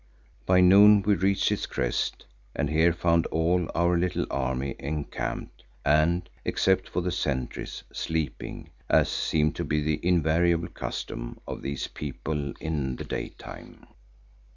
[0.47, 6.27] By noon we reached its crest and here found all our little army encamped and,
[6.43, 12.51] except for the sentries, sleeping, as seemed to be the invariable custom of these people
[12.59, 13.85] in the daytime.